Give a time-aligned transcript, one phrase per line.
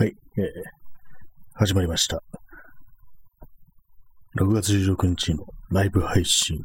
[0.00, 0.44] はい、えー、
[1.52, 2.22] 始まりました。
[4.40, 6.56] 6月16日のライブ配信。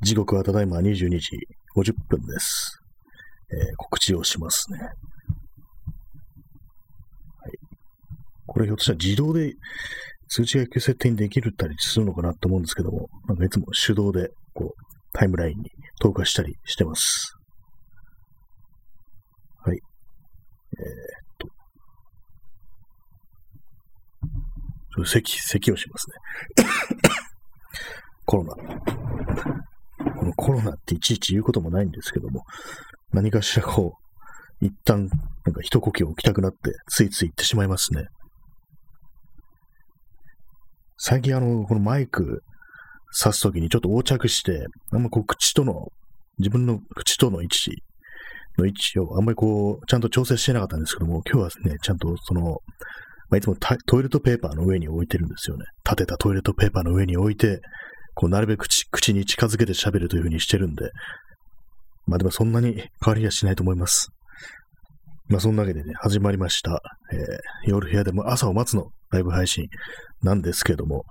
[0.00, 1.38] 時刻はただいま22時
[1.76, 2.80] 50分です。
[3.52, 4.78] えー告知をしますね。
[4.80, 4.90] はい。
[8.44, 9.54] これひょっとしたら自動で
[10.28, 14.82] 通知が設定にできるったりするのかなと思うんですけども、なんかいつも手動でこう
[15.12, 15.70] タイムラインに
[16.00, 17.36] 投下したりしてます。
[19.64, 19.76] はい。
[19.76, 21.62] えーちょっと
[25.04, 26.66] 咳、咳をしますね。
[28.24, 28.54] コロナ。
[30.14, 32.44] このコロナっていちいち言うこともないんですけども、
[33.12, 33.94] 何かしらこ
[34.60, 35.08] う、一旦、
[35.44, 38.06] なんか一呼吸置きたくなって、ついつい言ってしまいますね。
[40.98, 42.42] 最近あの、このマイク
[43.20, 45.88] 挿すときにちょっと横着して、あんまこう口との、
[46.38, 47.82] 自分の口との位置
[48.56, 52.58] の位置をあんまりこう、ちゃんと調整してなかったんですけども、今日はですね、ちゃんとその、
[53.32, 55.64] まあ、いつもトイレットペーパーの上に置いてるんですよね。
[55.86, 57.62] 立てたトイレットペーパーの上に置いて、
[58.14, 60.90] こう、なるべく口口に近づけて喋るというふうにしてるんで、
[62.06, 64.10] まあでもそんなに変わりはしないと思います。
[65.28, 66.82] まあそんなわけでね、始まりました。
[67.10, 69.66] えー夜部屋でも朝を待つのライブ配信
[70.20, 71.04] なんですけども、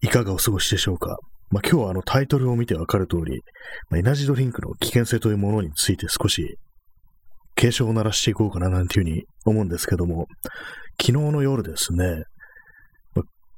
[0.00, 1.18] いかがお過ごしでしょうか？
[1.50, 3.42] まあ今日はあのタイトルを見てわかる通り、
[3.90, 6.56] まあエナジードリンクの危険性というものについて少し
[7.54, 10.26] 警鐘を鳴らしていこうかななんていうふうに思うんですけども、
[11.00, 12.24] 昨日の夜ですね、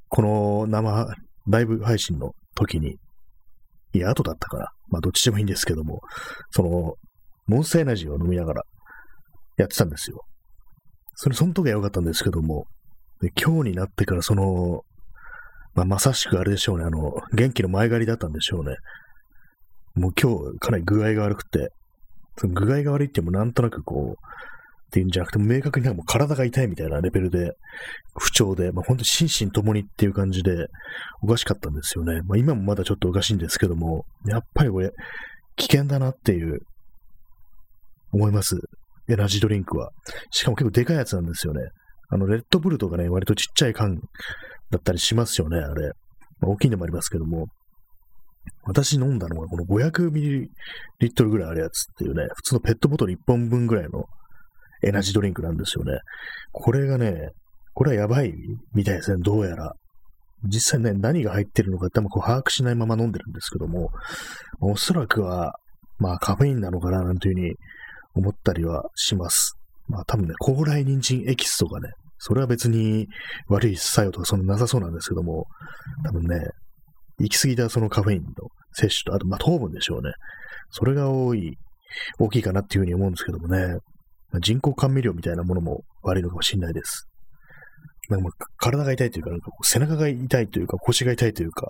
[0.09, 1.07] この生
[1.49, 2.97] ライブ配信の時に、
[3.93, 4.69] いや、後だったかな。
[4.89, 6.01] まあ、どっちでもいいんですけども、
[6.51, 6.95] その、
[7.47, 8.63] モンスターエナジーを飲みながら
[9.57, 10.25] やってたんですよ。
[11.15, 12.67] それ、その時は良かったんですけども、
[13.41, 14.83] 今日になってからその、
[15.75, 18.77] まあ、まさしくあれでしょうね、あの、元気の前借りだったんでしょうね。
[19.95, 21.71] もう今日かなり具合が悪くて、
[22.37, 24.50] その具合が悪いってもなんとなくこう、
[24.91, 27.53] っていうんじゃなくて、明確になんかもう体が痛いみたいなレベルで、
[28.19, 30.67] 不調で、まあ、本当に心身ともにっていう感じで、
[31.23, 32.23] おかしかったんですよね。
[32.23, 34.91] まあ、今もまだちょっとおかしいんですけども、やっぱりこれ、
[35.57, 36.59] 危険だなっていう、
[38.13, 38.59] 思います。
[39.09, 39.91] エナジードリンクは。
[40.33, 41.63] しかも結構でかいやつなんですよね。
[42.09, 44.01] あの、レッドブルとかね、割とちっちゃい缶
[44.71, 45.93] だったりしますよね、あれ。
[46.41, 47.47] まあ、大きいのもありますけども。
[48.65, 54.07] 私飲んだのはこの 500ml ぐらいあるやつっていうね、普通のペットボトル1本分ぐらいの
[54.83, 55.99] エナジードリンクなんですよね。
[56.53, 57.31] これがね、
[57.75, 58.35] これはやばい
[58.75, 59.75] みたいですね、どうやら。
[60.45, 63.91] 実際ね、何が入ってるのかってこう把握しないまま飲んでるんですけども、
[64.61, 65.55] おそらくは、
[65.99, 67.55] まあカフェインなのかななんていうふうに
[68.15, 69.55] 思ったりはします。
[69.87, 73.07] まあ多分ね、高麗人参エキスとかね、それは別に
[73.49, 75.47] 悪い作用とかそんななさそうなんですけども、
[76.05, 76.39] 多分ね、
[77.19, 78.29] 行き過ぎたそのカフェインの
[78.73, 80.13] 摂取と、あとまあ糖分でしょうね。
[80.71, 81.59] それが多い、
[82.19, 83.77] 大きいかなっていうふうに思うんですけどもね。
[84.33, 87.07] ま人工甘味料みたいなものも悪いのかもしれないです。
[88.09, 89.31] なんか体が痛いというか、
[89.63, 91.69] 背中が痛いというか、腰が痛いというか、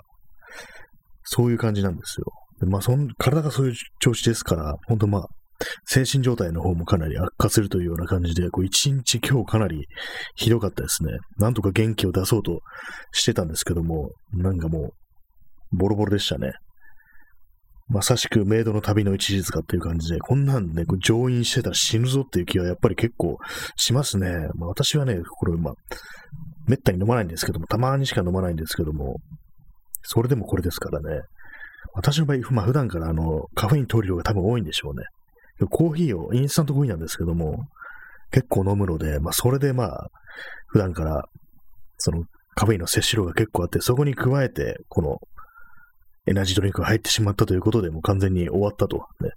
[1.25, 2.26] そういう感じなんですよ。
[2.60, 5.28] でまあそん、体がそういう調子ですから、本当まあ、
[5.84, 9.87] 精神状態の方もかなり悪化するというような感じで、こう一日今日かなり
[10.34, 11.12] ひどかったですね。
[11.38, 12.60] なんとか元気を出そうと
[13.12, 14.92] してたんですけども、なんかも
[15.72, 16.53] う、ボロボロでしたね。
[17.90, 23.38] まさしくメイドの旅の一日かっていう感じで、こんなんね、こう乗員してたら死ぬぞっていう気はやっぱり結構
[23.76, 24.30] しますね。
[24.54, 25.74] まあ、私はね、これ、まあ、
[26.68, 29.16] めったに飲まないんですけども、たまにしか飲まないんですけども、
[30.02, 31.22] それでもこれですからね。
[31.92, 35.04] 私の場合、まあ普段からあの、カフェイン取る量が多分多いんでしょうね。
[35.68, 37.64] コーヒーを、インスタントコーヒーなんですけども、
[38.30, 40.06] 結構飲むので、まあそれでまあ、
[40.68, 41.24] 普段から、
[41.98, 42.22] その、
[42.54, 45.18] カフェインの摂取量が結構あって、そこに加えて、この、
[46.30, 49.30] エナジードリンクが入ってしまったということで、もう完全に終わったと、ね。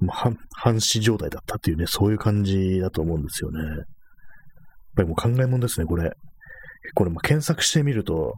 [0.00, 3.60] もう半、死状態だったっていうね、そういう感じだと思うんですよね。
[3.60, 3.76] やっ
[4.96, 6.12] ぱりもう考えもんですね、これ。
[6.94, 8.34] これ、まあ検索してみると、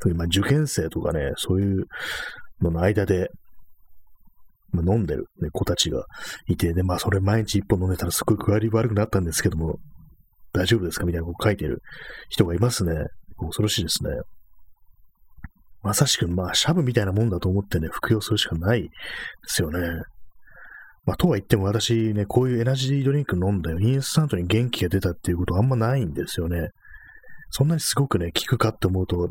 [0.00, 1.86] 特にまあ受験生とかね、そういう
[2.60, 3.28] のの間で、
[4.70, 6.04] まあ、飲んでる、ね、子たちが
[6.46, 9.78] いて、で、まあそれ毎日一本飲んでたらすごい具合悪くなったんですけども、
[10.52, 11.06] 大丈夫ですか？
[11.06, 11.80] みたいなこと書いてる
[12.28, 12.92] 人がいますね。
[13.38, 14.10] 恐ろしいですね。
[15.82, 18.88] まさしく、まあ、シャブみたいなもんだと思ってね、服用するしかないで
[19.46, 19.80] すよね。
[21.04, 23.78] まあ、とは言っても私ね、こういうエナジードリンク飲んだよ。
[23.80, 26.68] インスタントに元気が出たっていうことあんまないんですよね。
[27.50, 29.30] そんなにすごくね、効くかって思うと、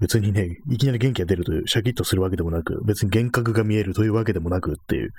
[0.00, 5.10] 別にね、いきなり元気が出るという、シャキッとするわけでもなく、別に幻覚が見えるというわけでもなくっていう、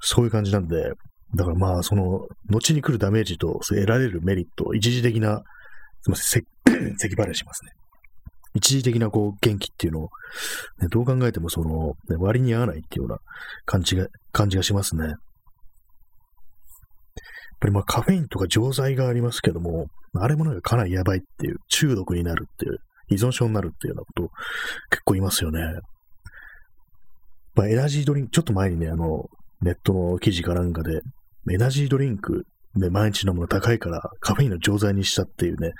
[0.00, 0.92] そういう感じなんで、
[1.36, 5.42] だからまあ、その、後に来るダメージと、得られるメリット、一時的な、
[6.02, 6.42] すみません、
[6.98, 7.72] せ 咳払いしますね。
[8.54, 10.08] 一時的なこう元気っていうのを、
[10.80, 13.18] ね、どう考えてもその、ね、割に合わないっていうような
[13.64, 15.04] 感じが、感じがしますね。
[15.04, 15.16] やっ
[17.60, 22.78] ぱりまあカフェインとか錠剤がありますけども、あれもなんかかなりやばいっていう、中毒になるっていう、
[23.10, 24.34] 依存症になるっていうようなこと
[24.90, 25.60] 結構いますよね。
[27.54, 29.26] まあ、エナジードリンク、ちょっと前にね、あの、
[29.62, 31.00] ネットの記事かなんかで、
[31.50, 32.44] エナジードリンク
[32.76, 35.72] で毎日飲むの高いからカフェインの錠剤にしたっていうね、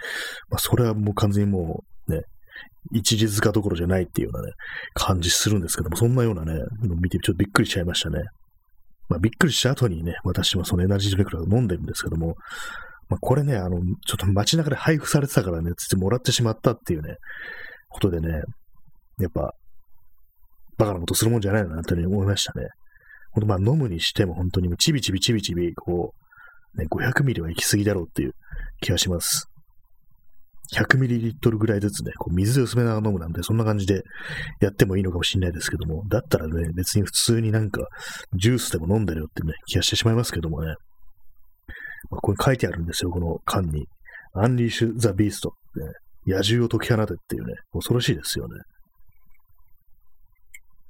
[0.49, 1.90] まあ、それはもう完全にもう、
[2.93, 4.53] 一時塚どころじゃないっていうようなね、
[4.95, 6.55] 感じするんですけども、そんなようなね、
[7.01, 8.23] 見てちょっとびっくりしちゃいましたね。
[9.09, 12.37] まあ、びっくりした後にね、私もそのエナジードリンクを飲んでるんですけども、
[13.09, 17.17] まあ、これね、あの、ちょっと街中で配布されてたからね、つってもらってしまったっていうね、
[17.89, 18.29] ことでね、
[19.19, 19.53] やっぱ、
[20.79, 22.69] バカなことするもんじゃないな、というふうに思いましたね。
[23.33, 26.15] ほんとま飲むにしても本当にちびちびちびちび、こ
[26.75, 28.33] う、ね、500ミリは行き過ぎだろうっていう
[28.81, 29.49] 気がします。
[30.77, 34.03] 100ミリリットルぐらいずつね、こう水で薄めながら飲むなんて、そんな感じで
[34.61, 37.87] やってもいいのかもしれないですけども、だったらね、別に普通になんか、
[38.35, 40.75] ジュースでも飲んでるよってね、気がしてしまいますけどもね。
[42.11, 43.87] まあ、これ書いてあるんですよ、この缶に。
[44.35, 48.55] アンリーシュ・ザ・ビーストってね、野獣を解き放てっていうね、恐ろしいですよね。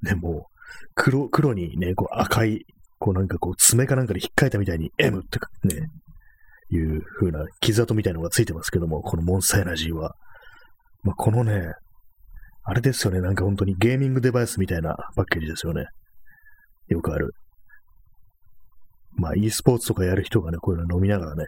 [0.03, 0.47] ね、も、
[0.95, 2.65] 黒、黒にね、こう赤い、
[2.99, 5.87] こうなんかこう爪かなんかで引っかいたみたいに M ってね、
[6.71, 10.15] いう風な傷跡みたいなのがついてますけども、このモンスターエナジーは。
[11.03, 11.73] まあ、このね、
[12.63, 15.85] あれですよね、なんか本当にゲーミングデバイスみたいなパッケージですよね。
[16.87, 17.33] よくある。
[19.17, 21.45] まあ、e スポーツとかやる人がね、こういうの飲みながらね、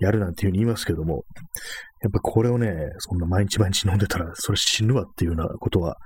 [0.00, 1.24] やるなんていうふうに言いますけども、
[2.02, 5.96] やっぱこれをね、そんな毎日毎日飲んでたら、それ死ぬわっていうようなことは、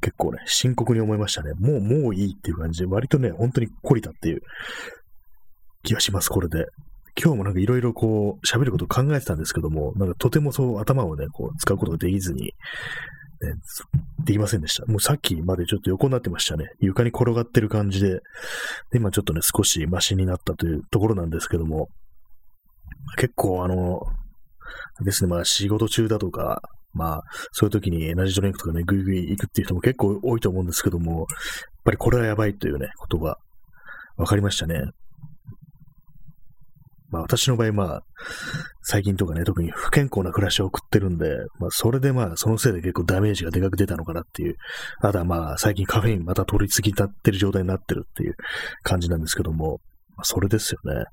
[0.00, 1.52] 結構ね、深刻に思いましたね。
[1.58, 4.40] もう、もういいっていう感じで、割とね、本当に懲りたっていう
[5.82, 6.66] 気がします、これで。
[7.20, 12.52] 今日もなんかいろいろこう、喋ることを考えてたんですけども、なんかとてもそう頭をね、こう、使うことができずに、ね、
[14.24, 14.86] できませんでした。
[14.86, 16.66] もうさっきまでちょっと横になってましたね。
[16.80, 18.20] 床に転がってる感じで、
[18.90, 21.88] で今ちょっとね、少しマシになったというところなんですけども、
[23.16, 24.00] 結構あの、
[25.04, 27.22] ですね、まあ仕事中だとか、まあ、
[27.52, 31.26] そういう時にエナジードリンクとかね、ぐいぐい行くっていう人も結構多いと思うんですけども、やっ
[31.84, 33.36] ぱりこれはやばいというね、ことが
[34.16, 34.80] 分かりましたね。
[37.08, 38.02] まあ私の場合、まあ、
[38.82, 44.56] 最近とかね、特に不健康な暮らしを送ってるんで、まあそれでまあそのせいで結構ダメージがでかく出たのかなっていう、
[45.00, 48.34] あとはまあ最近カフェインまた取りすぎたってる状態になってるっていう
[48.82, 49.80] 感じなんですけども、
[50.16, 51.04] まあそれですよね。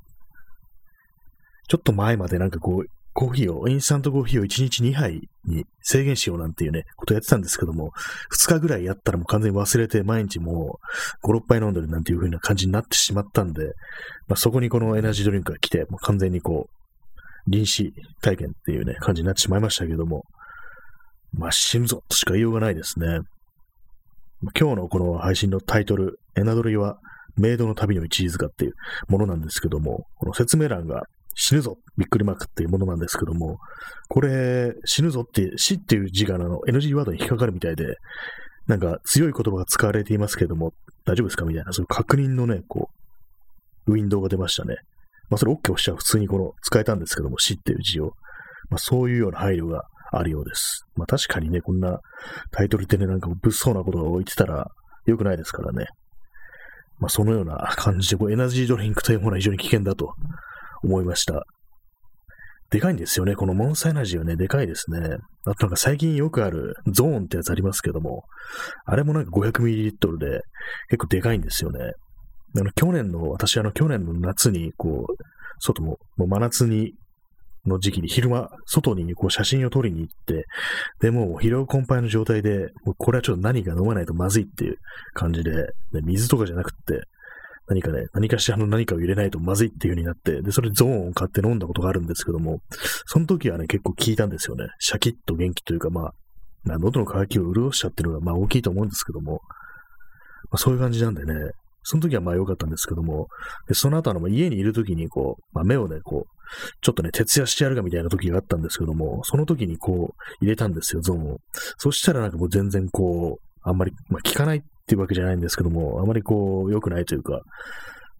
[1.69, 7.91] ちょっと前までなんかこう、コーヒーを、インスタントコーヒーを1日2杯に制限しようなんていうね、ことやってたんですけども、
[8.31, 10.79] 2日ぐらいやったらもう完全に忘れて毎日も
[11.23, 13.73] う5、6杯飲んでるなんていう風な感じになってしまったんで、
[14.27, 20.23] まあ、そこにこのエナジードリンクが来て、もう完全にこう、臨死体験っていうね、感じになってしまいましたけども、
[21.33, 23.19] まあ死ぬぞとしか言いようがないですね。
[24.59, 26.99] 今日のこの配信のタイトル、エナドリは
[27.37, 28.73] メイドの旅の一時塚っていう
[29.07, 31.03] ものなんですけども、この説明欄が
[31.35, 33.57] 死ぬぞびっくりマークっていうものなんですけども、
[34.09, 37.97] これ、死ぬぞって、死っていう字があの NG ワードに引っかかるみたいで、
[38.67, 40.73] なんか強い言葉が使われていますけども、
[41.05, 42.89] 大丈夫ですかみたいな、そういう確認のね、こ
[43.87, 44.75] う、ウィンドウが出ましたね。
[45.29, 48.13] まあそれ OK 押しちゃ普通にこの使えたんですけども、死っていう字を。
[48.69, 50.85] まあそういうような配慮があるようです。
[50.95, 51.99] まあ確かにね、こんな
[52.51, 54.67] タイトルってね、なんか物騒なことが置いてたら
[55.05, 55.87] 良くないですからね。
[56.99, 60.13] まあそのような感じで、こうエナジードリンクというものは非常に危険だと
[60.83, 61.43] 思いました。
[62.69, 63.35] でかいんですよね。
[63.35, 65.17] このモンスターエナジーはね、でかいですね。
[65.45, 68.23] あとなんか最近よくあるゾーンってやつありますけども、
[68.85, 70.41] あれもなんか 500ml で
[70.89, 71.91] 結構でかいんですよね。
[72.57, 75.15] あの去年の、私あの去年の夏にこう、
[75.59, 76.93] 外も、もう真夏に
[77.65, 80.45] の時期に昼間、外にこう写真を撮りに行って、
[80.99, 84.77] で、もう疲労困憊の状態で、もうこれはちょっと何か飲まないとまずいっていう
[85.13, 85.51] 感じで、
[85.91, 87.03] で水とかじゃなくって、
[87.67, 92.59] 何かね、何かしらの何かを入れないとまずいっていう風になって、で、それゾーンを買って飲んだことがあるんですけども、
[93.05, 94.65] その時はね、結構効いたんですよね。
[94.79, 96.13] シャキッと元気というか、まあ、
[96.65, 99.41] 喉の渇きを潤しちゃってるのが、まあ大きいと思うんですけども、
[100.51, 101.33] まあ、そういう感じなんでね、
[101.83, 103.27] その時はまあ良かったんですけども、
[103.67, 106.33] でその後あの、家にいる時にこう、まあ、目をね、こう、
[106.81, 111.37] ちょっとね、徹夜してやるかみたいな時があったんですけども、その時にこう、入れたんですよ、ゾーンを。
[111.77, 117.41] そしたらなんかもう全然こう、あんまり、まあ、効かないっっていうわけじゃないんですけども、あまりこう、良くないというか、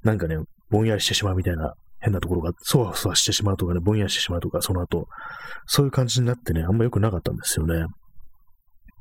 [0.03, 0.38] なんかね、
[0.70, 5.08] ぼんやりしてしまうみたいな変なところが、そわそわしてしまうとかね、ぼんやりしてしまうとか、その後、
[5.65, 7.86] そういう感じになってね、あんま良くなかったんですよね。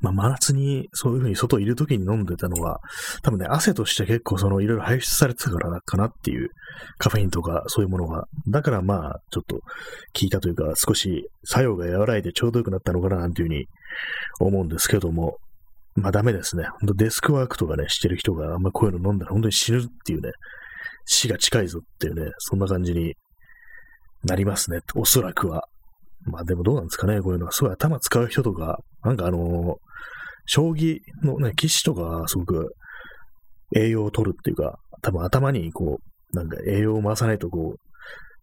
[0.01, 2.81] まあ、真夏にそういう風に外いる時に飲んでたのは、
[3.23, 6.49] 多分ね、汗として結構そのいろいろ排出されてたからかなっていう、
[6.99, 8.25] カフェインとかそういうものが。
[8.49, 9.63] だからまあ、ちょっと効
[10.23, 13.67] いたというか、少し作用が和らいでちょうど良くなったのかななんていう風に
[14.41, 15.37] 思うんですけども、
[15.95, 16.65] まあダメですね。
[16.81, 20.31] 本当デスクワークとかね、してる人があんまこういうの飲んだら本当に死ぬっていうね、
[21.05, 23.15] 死が近いぞっていうね、そんな感じに
[24.25, 24.81] なりますね。
[24.95, 25.65] おそらくは。
[26.25, 27.53] まあでもどうなんですかね、こういうのは。
[27.53, 29.75] すごい頭使う人とか、なんかあのー
[30.47, 32.75] 将棋のね、棋士とかすごく
[33.77, 37.77] 栄養を取るっていうか、多分頭にこう、なんか栄養を回さないとこ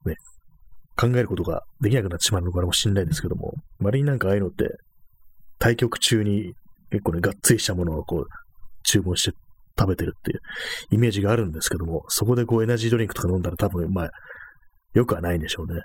[0.06, 0.16] う、ね、
[0.96, 4.70] 考えることができなくなってしまうのかもしれないですけども、割になんかああいうのって、
[5.58, 6.54] 対局中に
[6.92, 8.26] 結構ね、がっつりしたものをこう、
[8.84, 9.38] 注文して
[9.78, 10.40] 食べてるっていう
[10.92, 14.10] イメージがあるんですけども、そこでこうエナジードリンクとか飲んだら多分、まあ、
[14.94, 15.82] よくはないんでしょうね。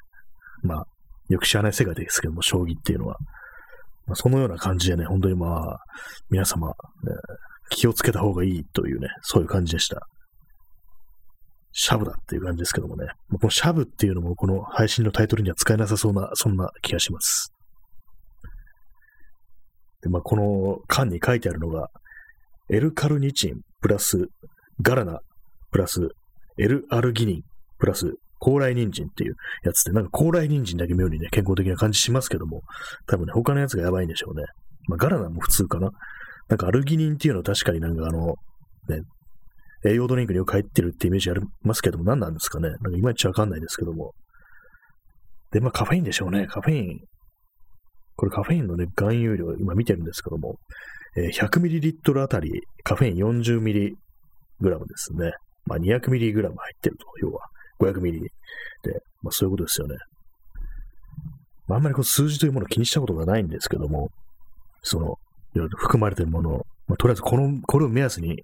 [0.63, 0.87] まあ、
[1.29, 3.17] よく知らない世界ですけども、将棋っていうのは。
[4.07, 5.79] まあ、そのような感じでね、本当にまあ、
[6.31, 6.75] 皆様、ね、
[7.71, 10.01] 気をつけた方がいいというね、そういう感じでした。
[11.73, 13.07] シャブだっていう感じですけどもね。
[13.31, 17.54] このシャブっていうのもこの配信のタイトルには使えなさそうな、そんな気がします。
[20.05, 21.89] で、まあ、この缶に書いてあるのが、
[22.71, 24.29] エルカルニチンプラス
[24.81, 25.21] ガラナ
[25.71, 26.11] プラス
[26.59, 27.43] エルアルギニン
[27.79, 29.35] プラス高麗人参っていう
[29.65, 32.61] やつで、なんか高麗人参だけ妙にね、健康的な感じしますけども、
[33.07, 34.45] 多分ね、他のやつがやばいんでしょうね。
[34.87, 35.91] まあ、ガラナも普通かな。
[36.49, 38.35] なんかアルギニンっていうのは確かになんかあの、
[38.89, 39.01] ね、
[39.87, 42.69] 栄養ドリンクによく入ってるってイメージありますけども、何なんですかね。
[42.69, 44.13] なんかいまいちわかんないですけども。
[45.53, 46.47] で、まあカフェインでしょうね。
[46.47, 47.01] カフェイン。
[48.17, 50.57] これカフェインのね、含有量、今見てるんですけども、
[51.17, 52.51] えー、100ml あたり
[52.83, 53.97] カフェイン 40mg で
[54.97, 55.33] すね。
[55.67, 57.41] まあ 200mg 入ってると、要は。
[57.81, 58.29] 500ミリで、
[59.23, 59.97] まあそういうことですよね。
[61.67, 64.11] まあ、あんまりこう数字というものを気にしたことがないんですけども、
[64.83, 65.17] その、
[65.55, 68.43] いろいろ含まれてるものを、まあ、とりあえずこの、これを目安に、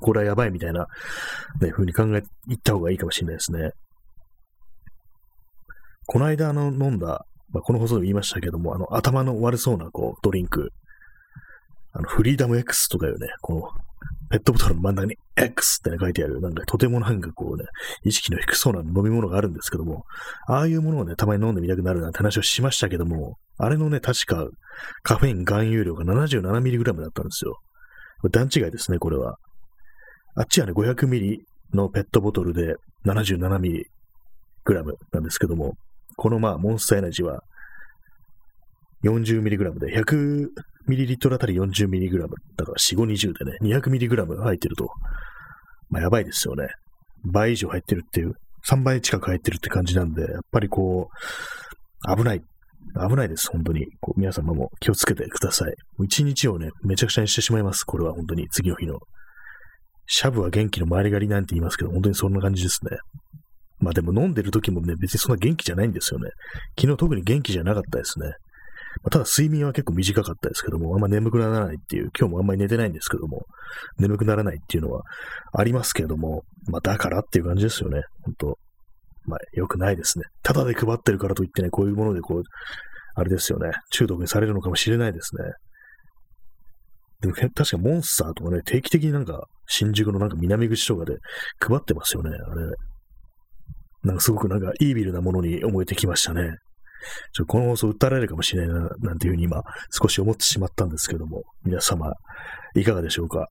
[0.00, 0.86] これはやばいみたいな、
[1.60, 3.70] ね、風に考えいった方がいいかもしれないですね。
[6.06, 10.70] この間、あの、飲んだ、まあ、この放送でも言いましたけども、あの、頭の悪そうな、こう、ドリンク、
[11.92, 13.62] あの、フリーダム X とかいうね、この、
[14.28, 17.64] ペットボトルの真ん中に X って、ね、書いてある、なんかとてもなんかこうね、
[18.04, 20.04] 意識の低そうな飲み物があるんですけども、
[20.48, 24.48] ああいうものをね、たまに飲んでみたくなるなんて話をしましたけども、あれのね、確か
[25.02, 27.60] カフェイン含有量が 77mg だったんですよ。
[28.30, 29.36] 段違いですね、これは。
[30.34, 31.38] あっちはね、500ml
[31.74, 32.74] のペットボトルで
[33.06, 33.84] 77mg
[35.12, 35.74] なんですけども、
[36.16, 37.42] このまあ、モンスターエナジーは
[39.04, 42.18] 40mg で 100ml あたり 40mg
[42.56, 44.88] だから4、5、20でね、200mg 入ってると、
[45.90, 46.68] まあやばいですよね。
[47.24, 48.32] 倍以上入ってるっていう、
[48.68, 51.08] 3倍近く入ってるって感じなんで、やっぱりこ
[52.08, 52.42] う、危ない。
[53.08, 53.86] 危ないです、本当に。
[54.00, 55.74] こう皆様も気をつけてください。
[56.04, 57.84] 一日をね、めちゃくちゃにしてしまいます。
[57.84, 58.98] これは本当に、次の日の。
[60.06, 62.96] シャブは元気の周り狩りなんて言いますけど、本当にそんな感じですね。
[63.78, 66.30] まあでも飲んでる時もね、別にそんな元気じゃないんですよね。
[66.78, 68.28] 昨日特に元気じゃなかったですね。
[69.02, 73.44] まあ、ただ睡眠は結構短かったですけども、あんま眠くならないっていう、今日もあんまり寝てないんですけども、
[73.98, 75.02] 眠くならないっていうのは
[75.52, 78.02] ありますけども、まあだからっていう感じですよね。
[78.22, 78.58] 本当
[79.26, 80.24] まあ良くないですね。
[80.42, 82.42] ただで配ってるからといってね、こういうものでこう、
[83.14, 83.70] あれですよね。
[83.90, 85.44] 中毒にされるのかもしれないですね。
[87.20, 91.16] でも確かモンスターとかね、定期的になんか新宿のなんか南口とかで
[91.58, 92.66] 配ってますよね、あれ。
[94.06, 96.56] なんかすごくなんかイービルなものに思えてきましたね。
[97.32, 102.12] ちょこの放送訴えられるかもしれないな、なんていうふうに今、少し思ってしまったんですけども、皆様、
[102.74, 103.48] いかがでしょうか？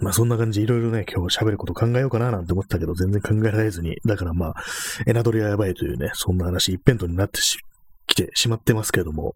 [0.00, 4.54] まあそんな感じでいろいろね、今日喋ること考えようかななんて思ったけど、全然考えられずに、だからまあ、
[5.06, 7.40] エナドリはやばいというね、そんな話一辺倒になって
[8.06, 9.34] きてしまってますけども、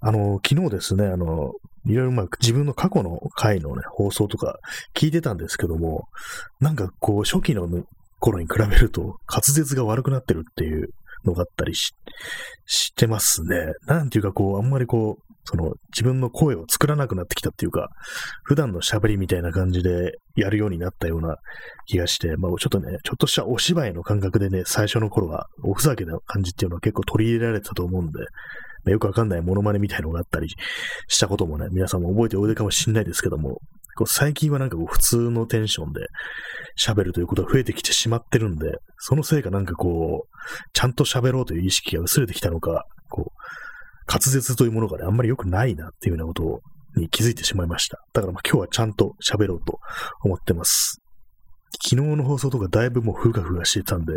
[0.00, 1.52] あの、昨日ですね、あの、
[1.86, 4.58] いろいろまあ自分の過去の回のね、放送とか
[4.94, 6.08] 聞いてたんですけども、
[6.60, 7.68] なんかこう、初期の
[8.24, 10.88] 頃に比べると滑舌が悪くなってるっていう
[11.24, 11.94] のがあったりし、
[12.66, 13.74] してますね。
[13.86, 17.88] なんていうかこう、あんまりこう、その自分の声を作らなくなってきたっていうか、
[18.44, 21.36] 普段の喋りみたいな感じでやるようになったような
[21.86, 28.26] 気がして、まあちょっとね、ちょっとしたお芝居の感覚でね、最初の頃はおふざけな感じっていうのは結構取り入れられてたと思うんで、ま
[28.88, 30.48] あ、よくわかんないモノマネみたいのがあったり
[31.08, 33.60] したこともね、皆さんも覚えておいでかもしれないですけども、
[33.96, 36.06] こう最近はなんかこう普通のテンションで
[36.78, 40.36] 喋るということが増えてきてしまってるんで、そのせいかなんかこう、
[40.72, 46.60] ちゃんと喋ろうという意識が薄れてきたのか、こう、滑舌というものがね、あんまり良くないなっていうようなこと
[47.00, 47.98] に気づいてしまいました。
[48.12, 49.78] だからまあ今日はちゃんと喋ろうと
[50.22, 51.00] 思ってます。
[51.82, 54.12] 昨日の放送とかだいぶもうふがふがしてたんで、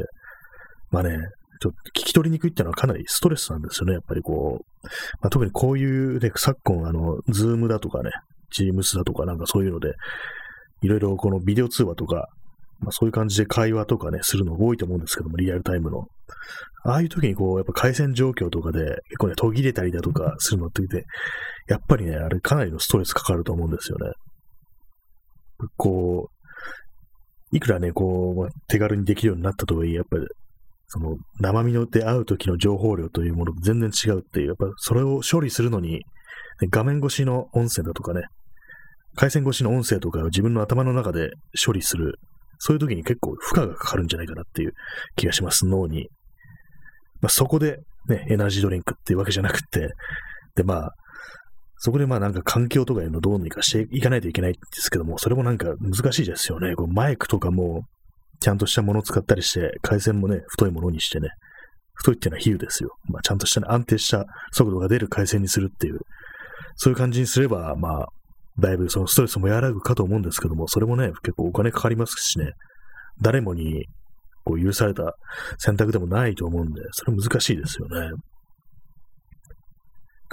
[0.92, 1.18] まあね、
[1.60, 3.94] ちょっと聞き取りにくいっていうのはかなりストレスなんですよね。
[3.94, 4.88] やっぱりこう、
[5.22, 8.12] まあ、特にこういうね、昨今あの、ズームだとかね、
[8.52, 9.94] チームスだとかなんかそういうので、
[10.82, 12.28] いろいろこのビデオ通話とか、
[12.80, 16.06] まあ、そういう感じで会話とかね、するの多いと思うんですけども、リアルタイムの。
[16.86, 21.06] ああいう時にこう、やっぱ回線状況とかで結構ね、途切れたりだとかするのってて、
[21.68, 24.12] やっぱりね、あれかなりのストレスかかると思うんですよね。
[25.76, 30.28] こう、いくらね、こう、手軽にできるようになったとはいえ、やっぱり
[30.88, 36.02] その生身ので会う時の情報量というものと全然違うっていう、やっぱそれを処理するのに、
[36.72, 38.24] 画面越しの音声だとかね、
[39.16, 41.32] 回線越しの音声とかを自分の頭の中で
[41.66, 42.20] 処理する、
[42.60, 44.74] そういう時に結構負荷がかかるんじゃないかなっていう
[45.16, 46.10] 気がします、脳に。
[47.22, 49.90] まあ、そこでね、エナジードリンクっていうわけじゃなくて、
[50.56, 50.92] で、まあ、
[51.80, 56.76] そこでまあなんか環境とかいうのをどうにかしていかないといけないんですけども、それもなんか難しいですよね。
[56.76, 57.84] こうマイクとかも
[58.40, 61.30] ちゃんとしたものを使ったりして、回線もね、太いものにしてね、
[61.94, 62.92] 太いっていうのは比喩ですよ。
[63.06, 66.00] まあちゃんとした、ね、安定した速度が出る回線にするっていう、
[66.76, 68.08] そういう感じにすれば、まあ、
[68.60, 72.52] だいぶそのストレスも和らぐかと思うんですけども、それもね、結構お金かかりますしね、
[73.22, 73.86] 誰もに
[74.44, 75.16] こう許された
[75.58, 78.12] 選択でもないと思うんで、それ難しいですよね。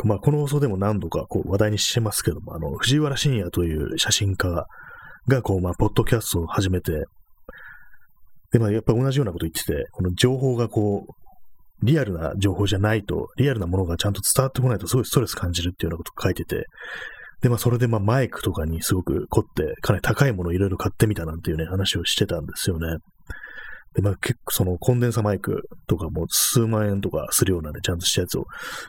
[0.05, 4.67] まあ、この放送でも何度かこう話題にしてますけども、あの、藤原信也という写真家
[5.29, 7.05] が、こう、まあ、ポッドキャストを始めて、
[8.55, 16.67] で、まあ、やっぱ同じようなこと言ってて、この情報がこう、リアルな情報じゃないと、リアルなものがちゃんと伝わってこないとすごいストレス感じるっていうようなこと書いてて、
[17.43, 22.99] で、まあ、それでまあ、マイクとかにすごく凝って、かなり高いものをいろいろ買ってみたなんていうね、話をしてたんですよね。
[23.95, 28.45] で、まあ結構そのコンデンサマイクとかも数万円とかするようなね、ちゃんとしたやつを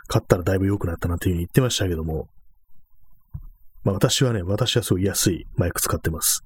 [0.07, 2.27] 買ったらだいぶ良くなったなっていうふうに言ってましたけども、
[3.83, 6.43] まあ私はね、私はすごい安いマイク使ってます。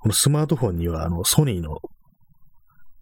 [0.00, 1.78] このスマートフォンにはあのソニーの、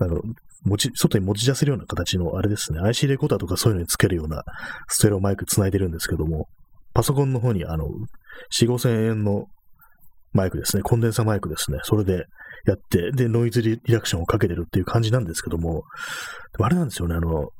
[0.00, 0.16] なんか
[0.64, 4.42] 持ち、外に持ち出せるような形のあれですね、IC レコーダーとかそういうのにつけるような
[4.88, 6.48] ステレオマイク繋いでるんですけども、
[6.94, 7.86] パソコンの方にあの、
[8.52, 9.46] 4、5千円の
[10.32, 12.24] マイクですね、コンデンサマイクですね、それで
[12.66, 15.82] やって、で、ノイズリアクションをかけてるっていう感じなんですけども、
[16.58, 17.50] あれなんですよね、あの、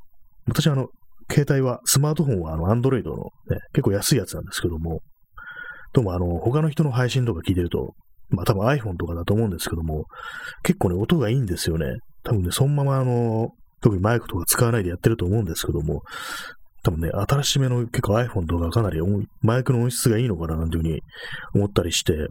[0.47, 0.89] 私あの、
[1.31, 5.01] 携帯は、スマートフォンはあの、アンドロイドのね、結構安いやつなんですけども、
[5.93, 7.95] どうもあの、他の人の配信とか聞いてると、
[8.31, 10.07] まあ多分 iPhone とかだと思うんですけども、
[10.63, 11.97] 結構ね、音がいいんですよね。
[12.25, 13.50] 多分ね、そのままあの、
[13.81, 16.03] 特にマイクとか使わないでやってると思うんですけども、
[16.83, 19.00] 多分ね、新しめの結構 iPhone とかかなり
[19.43, 21.02] マイクの音質がいいのかななんていうふうに
[21.54, 22.28] 思ったりして、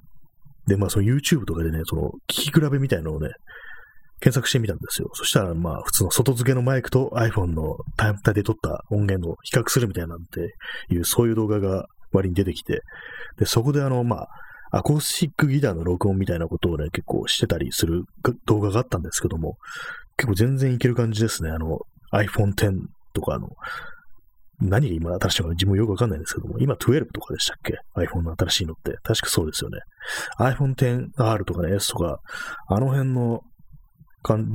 [0.68, 3.30] で、まあ、その YouTube とかでね、その、聞き比べみたいなのをね、
[4.22, 5.10] 検索してみたんですよ。
[5.14, 10.56] そしたら、まあ、普通の外付けのマイクと iPhone の単体で撮った音源の比較するみたいなんて
[10.94, 12.82] いう、そういう動画が割に出てきて、
[13.38, 14.28] で、そこであの、まあ、
[14.72, 18.04] アコースティックギターの録音みたいなことをね、結構してたりする
[18.46, 19.58] 動画があったんですけども、
[20.18, 21.50] 結構全然いける感じですね。
[21.50, 21.80] あの、
[22.14, 22.74] iPhone X
[23.14, 23.50] とか、の、
[24.62, 28.98] 何が今新しいのか自分よくわかんないんですけども、今12とかでしたっけ ?iPhone の新しいのって。
[29.04, 29.80] 確かそうですよね。
[30.40, 32.20] iPhone XR とかね、S とか、
[32.68, 33.42] あの辺の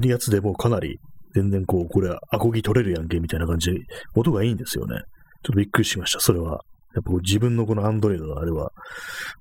[0.03, 0.99] やつでもかなり
[1.35, 3.81] 全然こう、これはアコギ取れるやんけみたいな感じで、
[4.15, 4.97] 音がいいんですよね。
[4.97, 5.03] ちょっ
[5.47, 6.61] とびっくりしました、それは。
[6.95, 8.71] やっぱ自分のこの Android のあれは、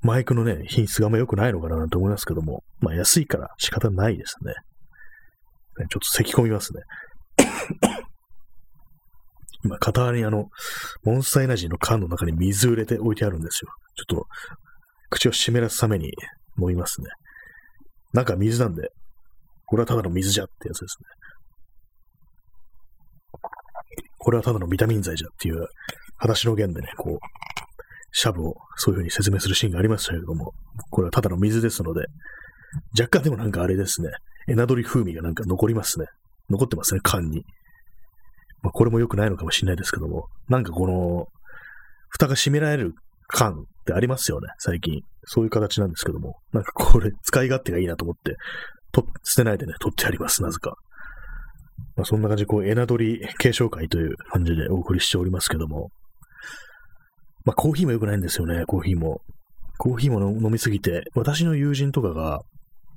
[0.02, 4.54] マイクのね、品質があんま良くないのかなと思いますけども、まあ安いから仕方ないですね。
[5.90, 6.82] ちょっと咳込みますね。
[9.64, 10.50] 今、片割にあの、
[11.04, 13.72] モンスターエナジーの缶の中に水を入れて置いてあるんですよ。
[13.96, 14.28] ちょっと、
[15.10, 16.08] 口を湿らすために
[16.60, 17.08] 飲みますね。
[18.14, 18.90] 中水なんで、
[19.66, 21.08] これはただの水じゃってやつですね。
[24.18, 25.68] これはただのビタミン剤じゃっていう、
[26.24, 27.28] 裸足の弦でね、こう、
[28.14, 30.54] シャブをそういう風に説明するシーンがありましたけれども、
[30.90, 32.06] これはただの水ですので、
[32.98, 34.10] 若干でもなんかあれですね、
[34.48, 36.06] エナドリ風味がなんか残りますね。
[36.50, 37.44] 残ってますね、缶に。
[38.62, 41.28] まあ、これも良くないのかもしれないですけども、なんかこの、
[42.08, 42.94] 蓋が閉められる
[43.28, 43.56] 缶っ
[43.86, 45.02] てありますよね、最近。
[45.26, 48.38] そういう形なんですけども、なんかこれ使い勝手がいいなと思って、
[48.94, 50.78] と捨てないでね、取ってあります、なぜか。
[51.98, 55.92] まあ、そんな感じで、こう、エナドリ継承会という感じでお送りしておりますけども、
[57.46, 59.22] まあ、コーヒーも良くないんですよね、コーヒーも。
[59.78, 62.42] コーヒーも飲みすぎて、私の友人とかが、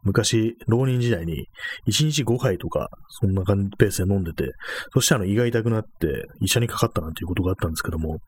[0.04, 1.48] 昔、浪人時代に、
[1.88, 4.52] 1日5杯とか、そんな感じペースで飲んでて、
[4.92, 8.18] そしてあの胃が痛くなって、医者にかかったなんていうことがあったんですけども、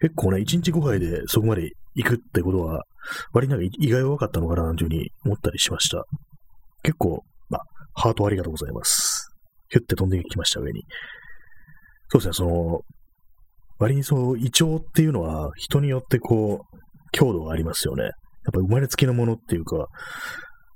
[0.00, 2.84] 結構ね、1日5杯でそこまで行くってことは、
[3.32, 6.04] 割になんか胃が弱かったのかななんていうふうに思ったりしました。
[6.84, 7.62] 結構、まあ、
[7.94, 9.28] ハートありがとうございます。
[9.70, 10.84] ヒュッて飛んできました、上に。
[12.10, 12.80] そうですね、その、
[13.78, 16.78] 割にそう、胃腸っていうのは人によってこう、
[17.12, 18.04] 強度がありますよね。
[18.04, 18.12] やっ
[18.52, 19.88] ぱ生まれつきのものっていうか、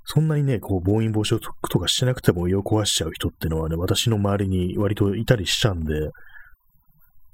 [0.05, 6.09] そんなにね、こう、暴飲暴食とかしてなくても胃を壊しちゃう人っていうのはね、私の周りに割といたりしちゃうんで、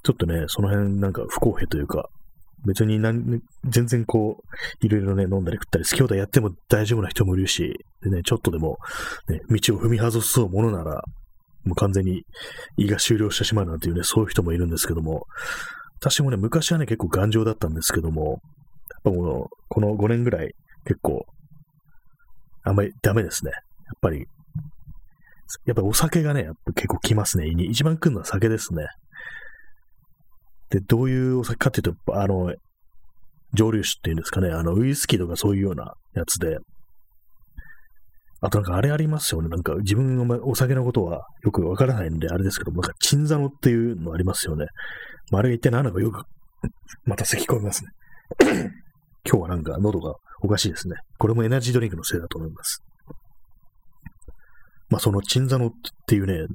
[0.03, 2.09] ちょっとね、その辺なんか不公平というか、
[2.65, 4.41] 別に何、全然こ
[4.81, 8.77] う、いろいろね、飲んだり食ったり、好き放題やっても大丈夫な人もいるし、でね、ちょっとでも、
[9.29, 11.01] ね、道を踏み外すものなら、
[11.65, 12.23] もう完全に
[12.77, 15.25] 胃が終了してしまうなんていうね、そういう人もいるんですけども、
[15.99, 18.39] 私もね、昔はね、結構頑丈だったんですけども、やっ
[19.03, 20.51] ぱもう、この5年ぐらい、
[20.85, 21.25] 結構、
[22.63, 23.51] あんまりダメですね。
[23.51, 23.61] やっ
[24.01, 24.25] ぱり、
[25.65, 27.47] やっぱお酒がね、やっぱ結構来ますね。
[27.47, 28.85] 胃に一番来るのは酒ですね。
[30.69, 32.53] で、どういうお酒かっていうと、あの、
[33.53, 36.57] 蒸留酒っていうんですかね、あの、ウイスキーとかそういうようなやつで、
[38.45, 39.49] あとなんかあれありますよね。
[39.49, 44.67] なんか自分のお酒のことはよくわからないんで、あれですけども、なんかチンザノっていうのありますよね。
[45.31, 46.23] まあ、あれが一体何なのかよく、
[47.05, 47.89] また咳き込みますね。
[49.27, 50.95] 今日はなんか喉がおかしいですね。
[51.17, 52.83] これもエナジードリンクのせいだと思います。
[54.91, 55.71] まあそのチンザノっ
[56.05, 56.45] ていうね、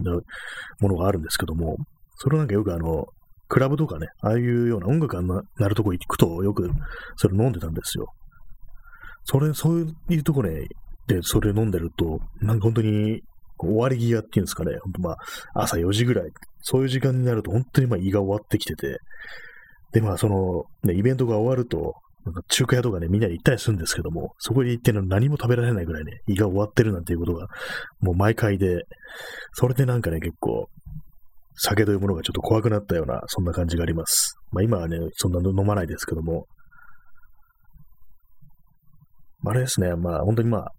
[0.78, 1.76] ものがあるんですけども、
[2.14, 3.06] それなんかよくあの、
[3.48, 6.70] クラブとかね、ああいうような音楽がなるとこ行くとよく
[7.16, 8.06] それ飲んでたんですよ。
[9.24, 10.68] それ、そういうとこね、
[11.10, 13.22] で、それ飲んでると、なんか本当に
[13.58, 15.16] 終わり際っていうんですかね、本当まあ、
[15.54, 16.30] 朝4時ぐらい、
[16.62, 18.98] そういう時間になると本当にまあ胃が終わってきてて、
[19.92, 21.94] で、まあその、ね、イベントが終わると、
[22.24, 27.48] なんか中華屋とかね、みんなで行ったりするんですけども、そこに行って何も食べられないぐらいね、胃が終わってるなんていうことが、
[28.00, 28.82] もう毎回で、
[29.54, 30.68] それでなんかね、結構、
[31.56, 34.36] 酒というものがちょっと怖くなったような、そんな感じがあります。
[34.52, 36.46] まあ今はね、そんな飲まないですけども、
[39.46, 40.72] あれですね、まあ本当にまあ、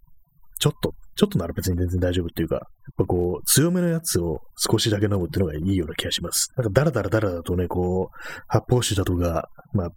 [0.62, 2.64] ちょっと、ちょっとなら別に全然大丈夫っていうか、やっ
[2.96, 6.52] ぱこう、強めのやつを少しだけ飲むっていうのがいいような気がします。
[6.56, 9.88] なんかダラダラダラだとね、こう、発泡酒だとか、まあ、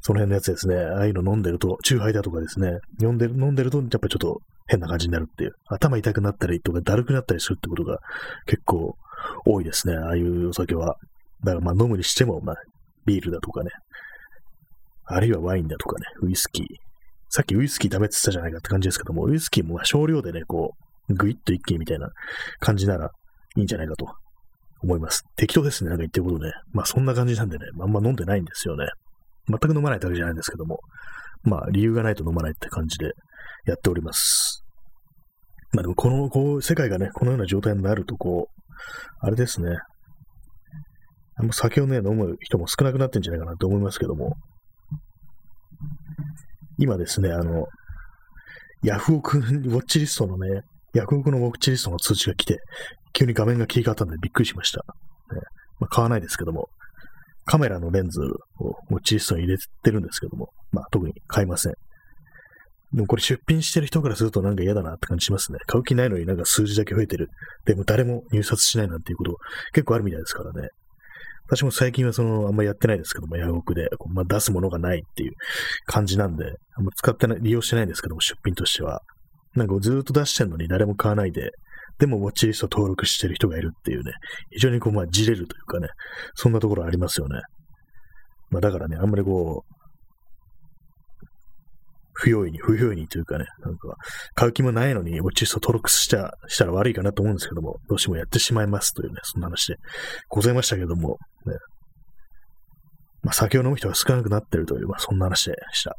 [0.00, 7.98] その辺のやつですね、ああいうの飲んでると、チューハイだとかですね、飲んでる、飲んでると、やっぱりちょっと変な感じになるっていう、頭痛くなったりとか、だるくなったりするってことが
[8.46, 8.96] 結構
[9.44, 10.96] 多いですね、ああいうお酒は。
[11.44, 12.56] だからまあ飲むにしても、まあ、
[13.04, 13.70] ビールだとかね、
[15.04, 16.85] あるいはワインだとかね、ウイスキー。
[17.36, 20.72] さっきウイスキーダメって言ったじゃないかって感じですけども、ウイスキーも少量でね、こ
[21.10, 22.08] う、ぐいっと一気にみたいな
[22.60, 23.10] 感じなら
[23.56, 24.06] いいんじゃないかと
[24.82, 25.22] 思います。
[25.36, 26.50] 適当ですね、なんか言ってることね。
[26.72, 28.86] まあそんな感じなんでね、あんま飲んでないんですよね。
[29.50, 30.80] 全く飲まないわけじゃないんですけども、
[31.42, 33.12] まあ理由がないと飲まないって感じで
[33.66, 34.64] やっております。
[35.74, 38.62] まあでもこの、こう、世界がね、このような状態になると、こう、
[39.20, 39.76] あれですね。
[41.34, 44.36] あんま酒をね、飲む人も少なくなってんじゃないかなと思いますけども、
[46.78, 47.66] 今ですね、あの、
[48.82, 50.62] ヤフオクウォッチリストのね、
[50.94, 52.58] ヤフオクのウォッチリストの通知が来て、
[53.12, 54.80] 急に画面が切り替わったんでびっくりしました。
[55.34, 55.40] ね
[55.80, 56.68] まあ、買わないですけども、
[57.44, 58.24] カメラのレンズを
[58.90, 61.72] ウォッチリストに入れてるんですけども、まあ特に買いません。
[62.92, 65.58] でもこれ出品してる人からするとなんか嫌だなって感じしますね。
[65.66, 67.28] 買う気ないのになんか数字だけ増えてる。
[67.64, 69.36] でも誰も入札しないなんていうこと
[69.72, 70.68] 結構あるみたいですからね。
[71.48, 75.32] 私も最近はその、あんまやってないですけども、ヤフオクで、まあ、出すものがないっていう
[75.86, 76.44] 感じなんで、
[76.76, 79.00] あんま使ってない、利用してないんですけども、出品としては。
[79.54, 81.52] なんかずっと出してるのに誰も買わないで、
[81.98, 84.12] でもウォッチリスト登録してる人がいるっていうね、
[84.50, 85.88] 非常にこう、まあ、じれるというかね、
[86.34, 87.40] そんなところありますよね。
[88.50, 89.75] まあ、だからね、あんまりこう、
[92.18, 93.94] 不用意に、不用意にというかね、なんか、
[94.34, 99.76] 買う気もないのに、ウォッチリスト登録した、したら悪いかなと思うんですけども、どうしてもやってしまいますというね、そんな話で
[100.28, 101.54] ございましたけども、ね、
[103.22, 105.94] まあ、酒を飲む人が少なくなってるという、まあ、そんな話でした。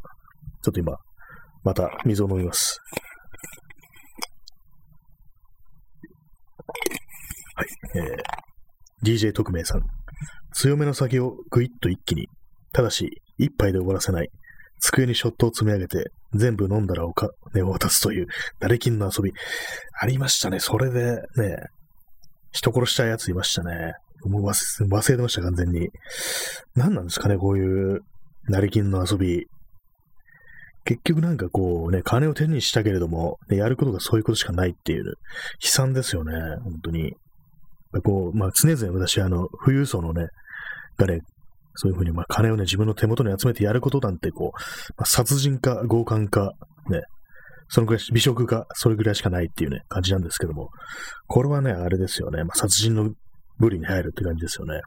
[0.63, 0.97] ちょっと今、
[1.63, 2.79] また水を飲みます。
[7.55, 9.81] はい、えー、DJ 特命さん。
[10.53, 12.27] 強めの酒をぐいっと一気に、
[12.73, 14.29] ただし、一杯で終わらせない。
[14.79, 18.27] 机にショットを積み上げて、全部飲んだらお金を渡すという、
[18.59, 19.33] 誰金の遊び。
[19.99, 20.59] ありましたね。
[20.59, 21.57] それでね、
[22.51, 23.93] 人殺したやついましたね。
[24.23, 25.89] もう忘れてました、完全に。
[26.75, 28.01] 何なんですかね、こういう、
[28.49, 29.47] 成金の遊び。
[30.85, 35.13] 結局なんかこうね、金を手にしたけれども、ね、やることがそういうことしかないっていう、悲
[35.69, 37.13] 惨ですよね、本当に。
[38.03, 40.29] こう、まあ常々私、あの、富裕層のね、
[40.97, 41.21] がね、
[41.79, 44.59] そういうふうに、まあ、金をね、自分の手元に集めてやることなんて、こう、
[44.97, 46.53] まあ、殺人か、強姦か、
[46.89, 47.01] ね、
[47.69, 50.69] そのぐらい、美食か、それぐらいしかないっていうね、感じなんですけども、
[51.27, 53.11] これはね、あれですよね、まあ、殺人の
[53.59, 54.81] 部類に入るって感じですよね。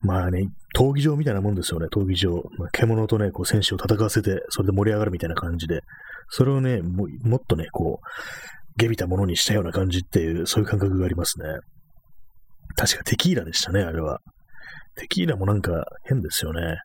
[0.00, 2.32] まあね、闘技場みたいなもんですよね、闘技場。
[2.58, 5.80] まあ、獣とね、こう、戦士を戦わせて、それで盛り上がるみたいな感じで、
[6.28, 11.46] それをね、ももっとね、こう、下びたものにしたような感じっていう、そういう感覚がありますね。
[12.76, 14.20] 確かテキーラでしたね、あれは。
[14.96, 16.78] テキーラもなんか変ですよね。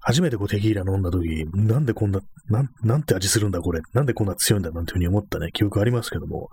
[0.00, 3.80] 初めてこうテキーラ飲んだ時、なんでこんな、なん、なんて味するんだこれ。
[3.92, 6.48] なんでこんな強いんだなんていうふうに思ったね、記憶ありますけども、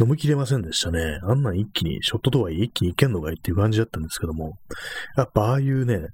[0.00, 1.18] 飲みきれませんでしたね。
[1.22, 4.56] あんなん一気に、ショットとはいえ一気にいけんのかいっていう感じだったんですけども、
[5.18, 6.06] やっぱああいうね、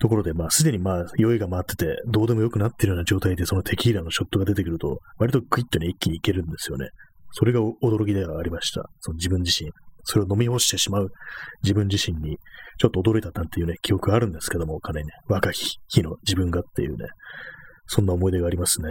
[0.00, 6.90] ところで、まあ、すでにまあ、酔いが回ってて、どうでもよくなってるような状態で、そのテキーラのショットが出てくると、割とグイッとね、一気にいけるんですよね。
[7.30, 8.90] それが驚きではありました。
[9.00, 9.70] その自分自身。
[10.04, 11.10] それを飲み干してしまう
[11.62, 12.38] 自分自身に
[12.78, 15.52] ちょっと驚いたなんていうね、記憶あるんですけども、かね、若い
[15.88, 17.08] 日の自分がっていうね、
[17.86, 18.88] そんな思い出がありますね。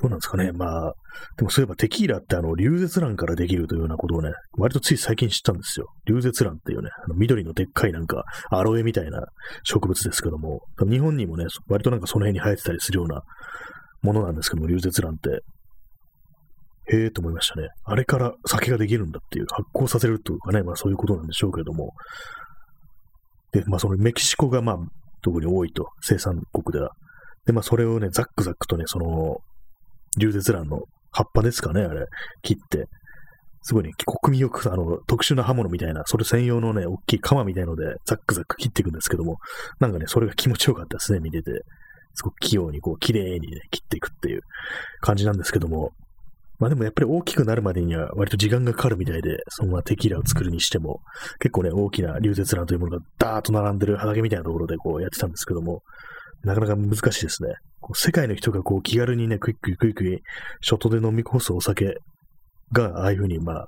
[0.00, 0.52] どうなんですかね。
[0.52, 0.92] まあ、
[1.36, 5.86] でもそういえばテキーラってあの、流絶卵からできるというようなことをね、割とつい最近知ったんですよ。
[6.06, 9.24] 流絶卵っていうね、あの緑のでっかいなんか、アロエみたいな
[9.62, 13.22] 植物ですけども、日本にもね、割となんかその辺に生えてたりするような
[14.02, 15.40] ものなんですけども、流絶卵って。
[16.92, 17.68] へえと思いましたね。
[17.84, 21.92] あれから酒ができるんだっていう、発酵させるというかね、まあそういうことなんでしょうけれども。
[23.52, 24.76] で、まあそのメキシコがまあ
[25.22, 26.90] 特に多いと、生産国では。
[27.46, 29.38] で、まあそれをね、ザックザックとね、その、
[30.18, 32.06] 流絶卵の葉っぱですかね、あれ、
[32.42, 32.86] 切って、
[33.62, 39.38] すごいね、国民よく、あの、特殊な刃物みたいな、それ専用のね、大きい鎌みたいので、ザックザック切っていくんですけども、
[39.80, 41.62] なんかね、それが気持ちよかったですね、見てて。
[42.14, 44.40] すごく器用に、こう、綺麗にね、切っていくっていう
[45.00, 45.90] 感じなんですけども、
[46.58, 51.00] まあでもやっぱり大きくなるまでには割と時間がかかるみたいで、そのままテキーラを作るにしても、
[51.40, 55.82] 結構ね、大きな流絶卵というものがダーッと並んでる畑みたいなところでこうやってたんですけども、
[56.44, 57.54] なかなか難しいですね。
[57.80, 60.18] こう世界の人がこう気軽にね、クイックイクイクイ、
[60.60, 61.96] ショットで飲み込すお酒
[62.72, 63.66] が、ああいうふうにまあ、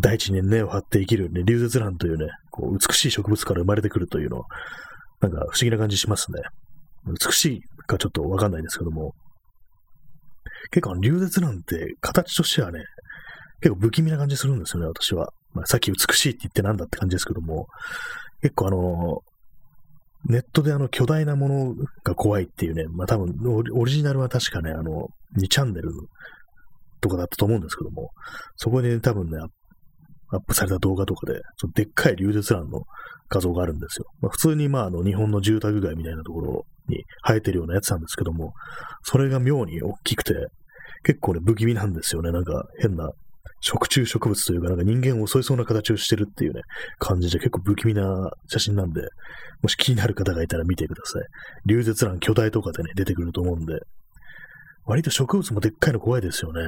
[0.00, 4.42] 大地に根を張って生きる、ね、流絶卵というね、こう美しい植物から生まれてくるというの、
[5.20, 6.40] なんか不思議な感じしますね。
[7.06, 9.14] 美しいかちょっとわかんないですけども、
[10.70, 12.80] 結構流絶卵って形としてはね、
[13.60, 15.32] 結構不気味な感じするんですよね、私は。
[15.52, 17.66] まあ、さっき美しいって言ってなんだって感じですけども、
[18.42, 19.20] 結構あの、
[20.26, 23.34] ネットであの巨大なものが怖いっていうね、まあ多分
[23.74, 25.90] オリジナルは確かね、あの、2チャンネル
[27.00, 28.10] とかだったと思うんですけども、
[28.56, 29.38] そこで、ね、多分ね、
[30.30, 32.82] アップされた動画とかで、そのでっかい流絶卵の
[33.28, 34.06] 画像があるんですよ。
[34.20, 38.52] まあ、普通にまああの日本の住宅街みたいなところに生えてるようなやつなんですけども、
[39.02, 40.34] それが妙に大きくて、
[41.04, 42.32] 結構ね、不気味なんですよね。
[42.32, 43.10] なんか変な
[43.60, 46.60] 食虫植物というか、なんか人間を襲いそうな形をしてるっていうね、
[46.98, 49.02] 感じで結構不気味な写真なんで、
[49.62, 51.22] もし気になる方がいたら見てください。
[51.66, 53.80] 流絶卵巨大とかでね、出てくると思うんで、
[54.84, 56.60] 割と植物もでっかいの怖いですよね。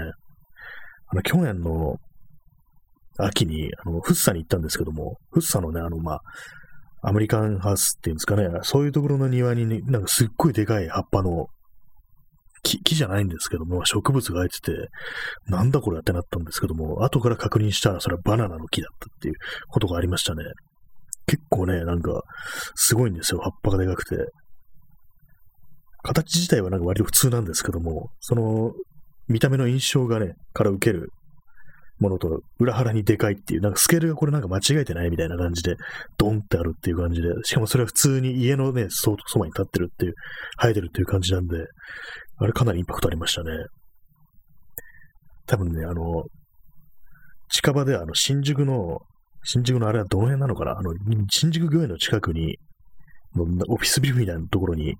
[1.08, 1.96] あの、去年の
[3.18, 6.20] 秋に、あの、フッサに行ったんですけども、フッサのね、あの、まあ、
[7.08, 11.46] アメリカンハウスっていうんですかね、そういうところの庭にね、なんかすっごいでかい葉っぱの
[12.64, 14.88] 木、木じゃないんですけども、植物が生えてて、
[15.46, 19.34] なんだこれってなったんですけども、後から確認したらそれはバナナの木だったっていう
[19.68, 20.42] ことがありましたね。
[21.28, 22.22] 結構ね、なんか、
[22.74, 24.16] すごいんですよ、葉っぱがでかくて。
[26.02, 28.72] 形自体はなんか割と普通なんですけども、その、
[29.28, 31.10] 見た目の印象がね、から受ける
[31.98, 35.76] ものと裏腹にでかいっていう、なんかスケールがこれなんか間違えてないみたいな感じで、
[36.18, 40.14] ドンってあるっていう感じで、しかもそれは普通に家のね、そばに立ってるっていう、
[40.60, 41.56] 生えてるっていう感じなんで、
[42.38, 43.50] あれかなりインパクトありましたね。
[45.46, 46.24] 多分ね、あの、
[47.48, 48.98] 近場であの、新宿の、
[49.44, 50.72] 新宿のあれはどの辺なのかな？
[50.72, 50.92] あの、
[51.30, 52.58] 新宿御苑の近くに、
[53.68, 54.96] オフィスビルみたいなところに、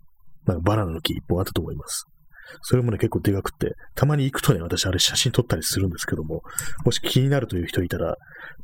[0.47, 2.07] なんかバナナの木一本あったと思います。
[2.63, 6.43] それもね、結構でかくって、たまに行くとね、私あれ写真撮ったりするんですけども、
[6.85, 8.17] もし気になるという人いたら、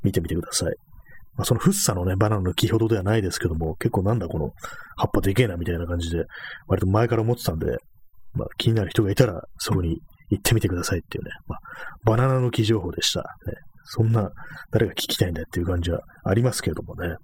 [0.02, 0.74] 見てみてください。
[1.34, 4.50] まあ、そのフッサのね、バナナの木ほどではないですけども、結構なんだこの
[4.96, 6.24] 葉っぱでけえなみたいな感じで、
[6.66, 7.78] 割と前から思ってたんで、
[8.34, 11.58] まあ、気になる人がいたら、そこに行ってみてくださいっていうね、まあ、
[12.04, 13.20] バナナの木情報でした。
[13.20, 13.26] ね、
[13.84, 14.30] そんな、
[14.70, 17.16] 誰が聞きたいんだっていう感じはありますけれどもね。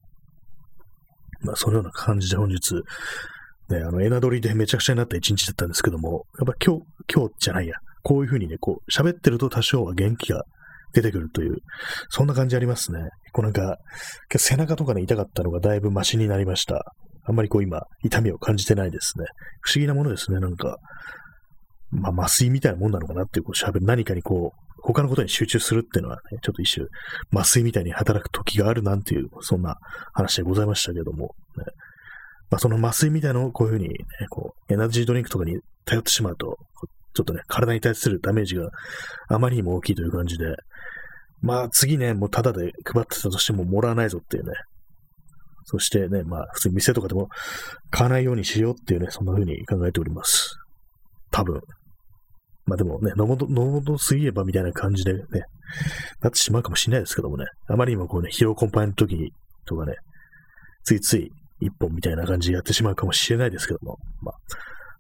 [1.43, 2.75] まあ、そのような感じで本日、
[3.71, 10.43] ね、あの、エナドリでめちゃくちゃになった一日だったんですけども、やっぱ今日、今日じゃないや、こういうふうにね、こう、喋ってると多少は元気が
[10.95, 11.59] 出てくるという、
[12.09, 13.01] そんな感じありますね。
[13.33, 13.77] こうなんか、
[14.37, 16.95] 背中とかね、痛かったのがだいぶマシになりました。
[17.25, 19.27] あんまりこう今、痛みを感じてないですね。
[19.61, 20.79] 不思議なものですね、なんか。
[21.91, 26.87] まあ、麻酔みたいなもんなのかなっていう、こう喋る、何かにこう、他のことに集中するっていうのはね、ちょっと一種、
[27.35, 29.77] 麻酔みたいに働く時があるなんていう、そんな
[30.13, 31.65] 話でございましたけども、ね、
[32.51, 33.97] まあ、その麻酔みたいなのをこういうふうに、ね、
[34.31, 36.57] こう、エナジードリンクとかに頼ってしまうと、
[37.15, 38.71] ちょっとね、体に対するダメージが
[39.29, 40.45] あまりにも大きいという感じで、
[41.41, 44.53] まあ次ね、もうタダで配ってたとしてももらわないぞっていうね、
[45.65, 47.29] そしてね、まあ、普通に店とかでも
[47.91, 50.57] 買わないようにしようっていうね、そんな風に考えております。
[51.31, 51.61] 多分。
[52.65, 55.23] まあでもね、飲もう飲もうすぎればみたいな感じでね、
[56.21, 59.33] なってしまうかもしれないですけどもね、あまりにもこうね、疲労コンパイの時
[59.67, 59.97] とかね、
[60.85, 64.35] ついつい一本みたいな感じでやってしまうかもしれないですけども、まあ、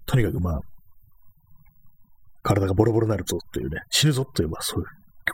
[0.07, 0.61] とにかくまあ、
[2.43, 4.87] 体がボロボロになるぞというね、死ぬぞという、まあそういう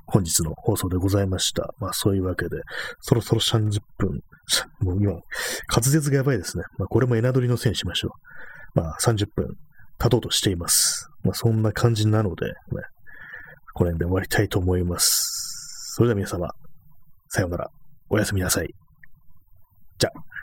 [0.06, 1.74] 本日の放送でございました。
[1.78, 2.60] まあそういうわけで、
[3.00, 4.20] そろそろ30分。
[4.80, 5.22] もう今、滑
[5.82, 6.64] 舌がやばいですね。
[6.78, 8.08] まあこれもエナドリのせいにしましょ
[8.74, 8.80] う。
[8.80, 9.56] まあ30分
[9.98, 11.08] 経とうとしています。
[11.22, 12.52] まあそんな感じなので、ね、
[13.74, 15.94] この辺で終わりたいと思います。
[15.94, 16.48] それでは皆様、
[17.28, 17.70] さようなら。
[18.10, 18.74] おやすみなさい。
[19.98, 20.33] じゃあ。